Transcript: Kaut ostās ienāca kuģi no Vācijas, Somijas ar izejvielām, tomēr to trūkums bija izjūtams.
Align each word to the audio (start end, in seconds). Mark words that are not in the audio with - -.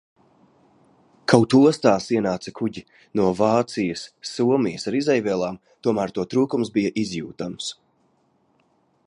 Kaut 1.33 1.55
ostās 1.59 2.07
ienāca 2.15 2.53
kuģi 2.61 2.83
no 3.19 3.27
Vācijas, 3.41 4.07
Somijas 4.31 4.89
ar 4.93 4.99
izejvielām, 5.01 5.61
tomēr 5.89 6.17
to 6.17 6.27
trūkums 6.35 6.75
bija 6.81 6.97
izjūtams. 7.05 7.71